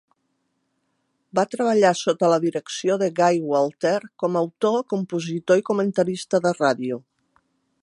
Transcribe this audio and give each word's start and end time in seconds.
Va 1.39 1.43
treballar 1.55 1.91
sota 1.99 2.29
la 2.31 2.39
direcció 2.45 2.95
de 3.03 3.11
Guy 3.21 3.39
Walter 3.51 3.93
com 4.25 4.41
autor, 4.43 4.81
compositor 4.97 5.63
i 5.63 5.67
comentarista 5.71 6.43
de 6.47 6.57
ràdio. 6.61 7.01